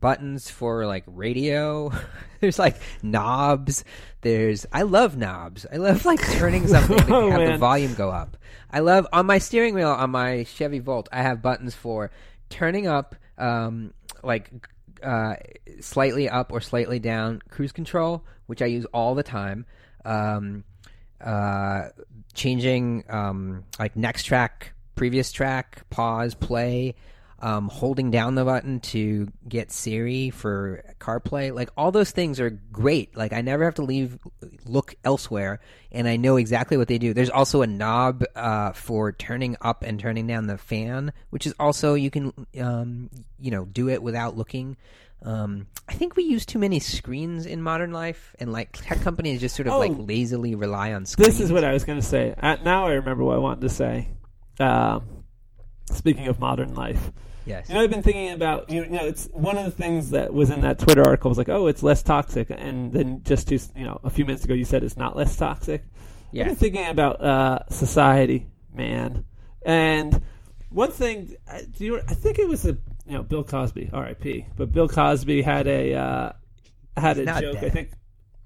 [0.00, 1.92] buttons for like radio.
[2.40, 3.84] there's like knobs.
[4.20, 5.66] There's I love knobs.
[5.72, 8.36] I love like turning something to Oh, have the volume go up.
[8.70, 11.08] I love on my steering wheel on my Chevy Volt.
[11.12, 12.10] I have buttons for
[12.50, 14.50] turning up, um, like
[15.02, 15.36] uh,
[15.80, 19.66] slightly up or slightly down cruise control, which I use all the time.
[20.04, 20.64] Um,
[21.20, 21.88] uh,
[22.34, 26.94] changing um, like next track, previous track, pause, play,
[27.40, 31.54] um, holding down the button to get Siri for CarPlay.
[31.54, 33.16] Like all those things are great.
[33.16, 34.18] Like I never have to leave
[34.64, 35.60] look elsewhere,
[35.92, 37.12] and I know exactly what they do.
[37.12, 41.54] There's also a knob uh, for turning up and turning down the fan, which is
[41.60, 44.76] also you can um, you know do it without looking.
[45.22, 49.40] Um, I think we use too many screens in modern life, and like tech companies
[49.40, 49.78] just sort of Oh.
[49.78, 51.36] like lazily rely on screens.
[51.36, 52.34] this is what I was going to say.
[52.40, 54.08] Uh, now I remember what I wanted to say.
[54.60, 55.04] Um,
[55.92, 57.12] speaking of modern life,
[57.44, 57.68] yes.
[57.68, 60.50] you know, I've been thinking about you know, it's one of the things that was
[60.50, 63.84] in that Twitter article was like, oh, it's less toxic, and then just to, you
[63.84, 65.84] know, a few minutes ago you said it's not less toxic.
[66.32, 66.42] Yeah.
[66.42, 69.24] I've been thinking about uh, society, man,
[69.64, 70.20] and
[70.70, 71.36] one thing.
[71.50, 74.46] I, do you, I think it was a you know Bill Cosby, R.I.P.
[74.56, 76.32] But Bill Cosby had a uh,
[76.96, 77.56] had a not joke.
[77.62, 77.90] I think.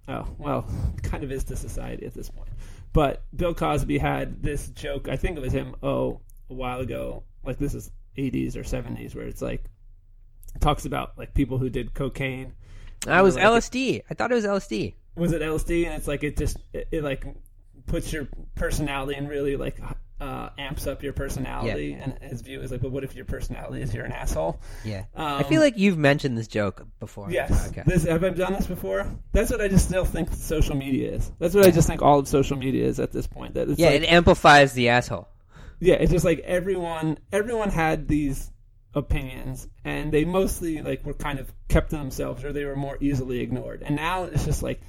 [0.09, 0.66] Oh well,
[1.03, 2.50] kind of is to society at this point.
[2.92, 5.09] But Bill Cosby had this joke.
[5.09, 5.74] I think it was him.
[5.83, 7.22] Oh, a while ago.
[7.44, 9.64] Like this is 80s or 70s, where it's like
[10.61, 12.53] talks about like people who did cocaine.
[13.07, 14.03] I was like- LSD.
[14.11, 14.94] I thought it was LSD.
[15.16, 15.87] Was it LSD?
[15.87, 17.24] And it's like it just it, it like
[17.87, 19.81] puts your personality and really like
[20.20, 21.94] uh, amps up your personality.
[21.94, 24.61] And his view is like, but what if your personality is you're an asshole?
[24.85, 25.05] Yeah.
[25.14, 27.31] Um, I feel like you've mentioned this joke before.
[27.31, 27.72] Yes.
[27.87, 29.07] This, have I done this before?
[29.33, 31.31] That's what I just still think social media is.
[31.38, 33.55] That's what I just think all of social media is at this point.
[33.55, 35.29] That it's yeah, like, it amplifies the asshole.
[35.81, 38.51] Yeah, it's just like everyone everyone had these
[38.95, 42.99] opinions and they mostly like were kind of kept to themselves or they were more
[43.01, 43.83] easily ignored.
[43.85, 44.81] And now it's just like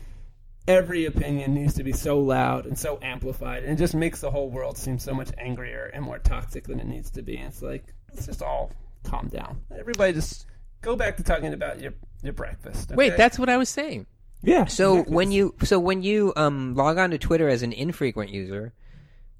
[0.68, 4.30] every opinion needs to be so loud and so amplified and it just makes the
[4.30, 7.38] whole world seem so much angrier and more toxic than it needs to be.
[7.38, 8.72] And it's like let's just all
[9.04, 9.62] calm down.
[9.78, 10.46] Everybody just
[10.82, 12.92] go back to talking about your your breakfast.
[12.94, 14.08] Wait, that's what I was saying.
[14.44, 14.66] yeah.
[14.66, 18.74] So when you so when you um log on to Twitter as an infrequent user,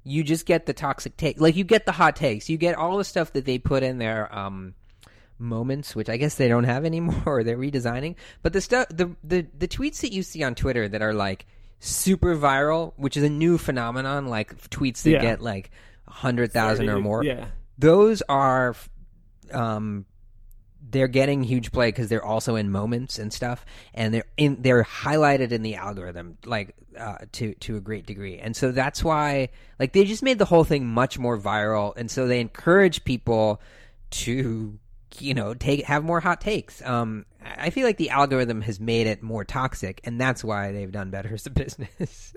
[0.04, 1.40] you just get the toxic take.
[1.40, 2.48] Like you get the hot takes.
[2.50, 4.74] You get all the stuff that they put in their um
[5.38, 8.16] moments, which I guess they don't have anymore or they're redesigning.
[8.42, 11.46] But the stuff the the the tweets that you see on Twitter that are like
[11.80, 15.20] super viral, which is a new phenomenon, like tweets that Yeah.
[15.20, 15.70] get like
[16.08, 17.24] a hundred thousand or more.
[17.24, 17.46] Yeah.
[17.78, 18.74] those are
[19.52, 20.06] um
[20.92, 24.84] they're getting huge play because they're also in moments and stuff and they're in they're
[24.84, 28.38] highlighted in the algorithm like uh, to to a great degree.
[28.38, 32.10] And so that's why like they just made the whole thing much more viral and
[32.10, 33.60] so they encourage people
[34.10, 34.78] to
[35.18, 36.82] you know take have more hot takes.
[36.82, 40.92] Um i feel like the algorithm has made it more toxic and that's why they've
[40.92, 42.36] done better as a business.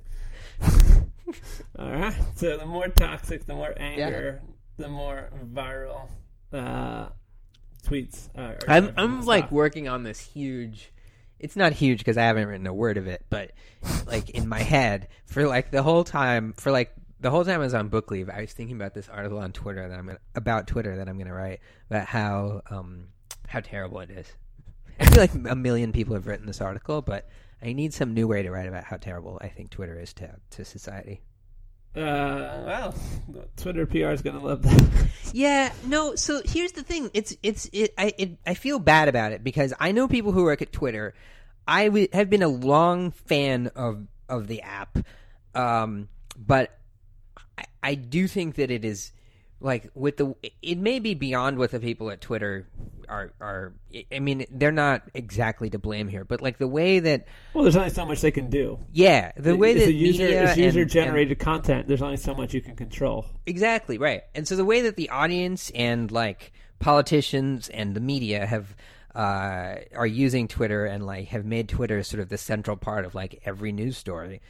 [1.78, 2.16] All right.
[2.36, 4.42] So the more toxic, the more anger,
[4.78, 6.08] the more viral
[6.54, 7.10] uh,
[7.86, 8.30] tweets.
[8.36, 9.52] Uh, I'm I'm like topic.
[9.52, 10.92] working on this huge
[11.40, 13.52] it's not huge because I haven't written a word of it, but
[14.08, 17.64] like in my head for like the whole time for like the whole time I
[17.64, 20.20] was on book leave, I was thinking about this article on Twitter that I'm gonna,
[20.36, 23.08] about Twitter that I'm going to write about how um
[23.48, 24.28] how terrible it is.
[25.00, 27.28] I feel like a million people have written this article, but
[27.62, 30.36] I need some new way to write about how terrible I think Twitter is to
[30.52, 31.22] to society.
[31.96, 32.96] Uh, well,
[33.56, 35.08] Twitter PR is gonna love that.
[35.34, 36.16] Yeah, no.
[36.16, 37.12] So here's the thing.
[37.14, 37.94] It's it's it.
[37.98, 41.14] I it, I feel bad about it because I know people who work at Twitter.
[41.68, 44.98] I w- have been a long fan of of the app,
[45.54, 46.78] um, but
[47.58, 49.12] I, I do think that it is
[49.60, 50.36] like with the.
[50.62, 52.68] It may be beyond what the people at Twitter
[53.08, 53.74] are are.
[54.12, 57.76] I mean, they're not exactly to blame here, but like the way that well, there's
[57.78, 58.80] only so much they can do.
[58.92, 61.88] yeah, the way that user, media it's and- user and- generated content.
[61.88, 63.26] There's only so much you can control.
[63.46, 64.24] Exactly right.
[64.36, 68.76] And so the way that the audience and like politicians and the media have
[69.16, 73.16] uh, are using Twitter and like have made Twitter sort of the central part of
[73.16, 74.42] like every news story,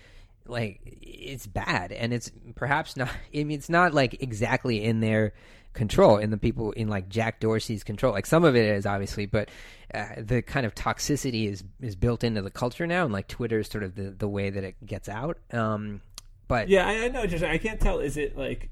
[0.47, 3.09] like it's bad and it's perhaps not.
[3.33, 5.33] I mean, it's not like exactly in their
[5.73, 8.13] control in the people in like Jack Dorsey's control.
[8.13, 9.49] Like some of it is obviously, but
[9.93, 13.59] uh, the kind of toxicity is is built into the culture now, and like Twitter
[13.59, 15.37] is sort of the the way that it gets out.
[15.51, 16.01] Um,
[16.47, 17.27] but Yeah, I, I know.
[17.27, 17.99] Just I can't tell.
[17.99, 18.71] Is it like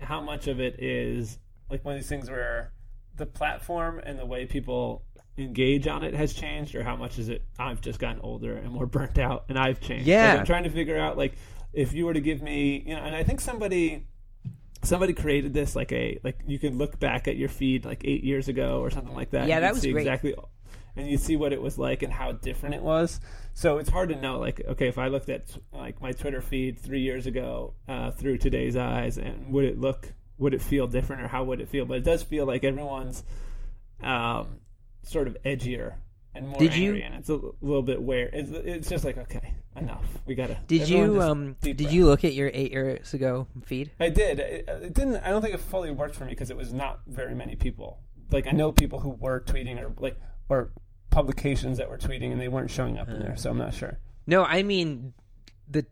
[0.00, 1.38] how much of it is
[1.70, 2.72] like one of these things where
[3.16, 5.02] the platform and the way people
[5.36, 7.42] engage on it has changed, or how much is it?
[7.58, 10.06] I've just gotten older and more burnt out, and I've changed.
[10.06, 10.30] Yeah.
[10.30, 11.34] Like, I'm trying to figure out like
[11.72, 14.06] if you were to give me, you know, and I think somebody
[14.82, 18.22] somebody created this like a like you can look back at your feed like eight
[18.22, 19.48] years ago or something like that.
[19.48, 20.02] Yeah, that was see great.
[20.02, 20.34] exactly
[20.96, 23.20] and you see what it was like and how different it was.
[23.52, 24.38] So it's hard to know.
[24.38, 28.38] Like, okay, if I looked at like my Twitter feed three years ago uh, through
[28.38, 31.84] today's eyes, and would it look, would it feel different, or how would it feel?
[31.84, 33.24] But it does feel like everyone's
[34.02, 34.60] um,
[35.04, 35.94] sort of edgier
[36.34, 39.16] and more Did you- angry, and it's a little bit where it's, it's just like
[39.18, 40.04] okay, enough.
[40.26, 40.58] We gotta.
[40.66, 41.92] Did you um did breath.
[41.92, 43.92] you look at your eight years ago feed?
[44.00, 44.40] I did.
[44.40, 45.16] It, it didn't.
[45.16, 48.00] I don't think it fully worked for me because it was not very many people.
[48.32, 50.72] Like I know people who were tweeting or like or
[51.10, 53.36] publications that were tweeting and they weren't showing up in there.
[53.36, 53.98] So I'm not sure.
[54.26, 55.14] No, I mean
[55.68, 55.86] the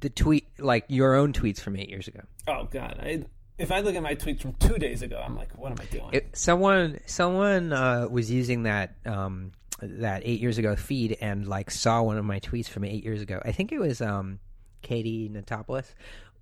[0.00, 2.20] the tweet like your own tweets from eight years ago.
[2.48, 2.98] Oh God!
[3.00, 3.24] I,
[3.58, 5.84] if I look at my tweets from two days ago, I'm like, what am I
[5.86, 6.10] doing?
[6.12, 11.70] It, someone someone uh, was using that um that eight years ago feed and like
[11.70, 13.40] saw one of my tweets from eight years ago.
[13.44, 14.38] I think it was um
[14.82, 15.92] Katie Notopoulos.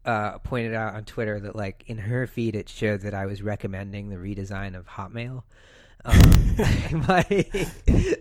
[0.04, 3.42] Uh, pointed out on Twitter that like in her feed it showed that I was
[3.42, 5.42] recommending the redesign of Hotmail.
[6.04, 6.20] Um,
[7.08, 7.26] my,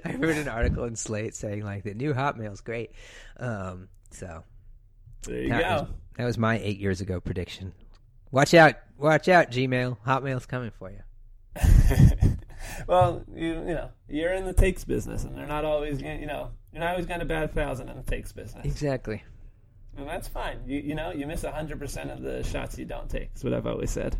[0.03, 2.91] I read an article in Slate saying like the new Hotmail's great.
[3.37, 4.43] Um, so
[5.27, 5.69] there you that go.
[5.69, 7.73] was, that was my eight years ago prediction.
[8.31, 8.75] Watch out!
[8.97, 9.51] Watch out!
[9.51, 10.99] Gmail, Hotmail's coming for you.
[12.87, 16.51] well, you you know, you're in the takes business, and they're not always you know
[16.71, 19.23] you're not always going to bat a thousand in the takes business, Exactly.
[19.97, 20.59] and that's fine.
[20.65, 23.33] You you know you miss hundred percent of the shots you don't take.
[23.33, 24.17] That's what I've always said.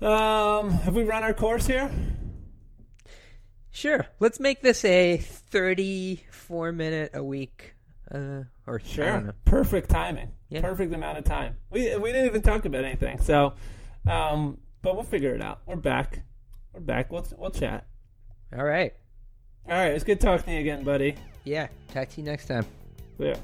[0.00, 1.90] Um, have we run our course here?
[3.70, 4.06] Sure.
[4.20, 7.74] Let's make this a 34 minute a week.
[8.10, 9.32] Uh, or know.
[9.44, 10.32] Perfect timing.
[10.48, 10.60] Yeah.
[10.60, 11.56] Perfect amount of time.
[11.70, 13.20] We we didn't even talk about anything.
[13.20, 13.54] So,
[14.08, 15.60] um, but we'll figure it out.
[15.66, 16.22] We're back.
[16.72, 17.10] We're back.
[17.10, 17.86] We'll we'll chat.
[18.56, 18.94] All right.
[19.68, 19.92] All right.
[19.92, 21.16] It's good talking to you again, buddy.
[21.44, 21.66] Yeah.
[21.92, 22.64] Talk to you next time.
[23.18, 23.36] Yeah.